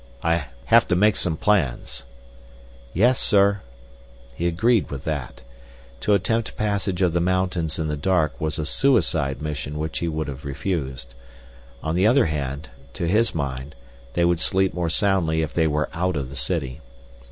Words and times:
Have 0.23 0.87
to 0.87 0.95
make 0.95 1.15
some 1.15 1.37
plans." 1.37 2.05
"Yes, 2.91 3.19
sir." 3.19 3.61
He 4.33 4.47
agreed 4.47 4.89
with 4.89 5.03
that. 5.03 5.43
To 5.99 6.15
attempt 6.15 6.57
passage 6.57 7.03
of 7.03 7.13
the 7.13 7.19
mountains 7.21 7.77
in 7.77 7.85
the 7.87 7.95
dark 7.95 8.41
was 8.41 8.57
a 8.57 8.65
suicide 8.65 9.43
mission 9.43 9.77
which 9.77 9.99
he 9.99 10.07
would 10.07 10.27
have 10.27 10.43
refused. 10.43 11.13
On 11.83 11.93
the 11.93 12.07
other 12.07 12.25
hand, 12.25 12.69
to 12.93 13.07
his 13.07 13.35
mind, 13.35 13.75
they 14.13 14.25
would 14.25 14.39
sleep 14.39 14.73
more 14.73 14.89
soundly 14.89 15.43
if 15.43 15.53
they 15.53 15.67
were 15.67 15.87
out 15.93 16.15
of 16.15 16.31
the 16.31 16.35
city. 16.35 16.81